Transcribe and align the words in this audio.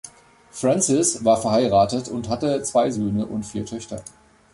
Francis 0.49 1.23
war 1.23 1.39
verheiratet 1.39 2.09
und 2.09 2.27
hatte 2.27 2.63
zwei 2.63 2.89
Söhne 2.89 3.23
und 3.27 3.45
vier 3.45 3.67
Töchter. 3.67 4.01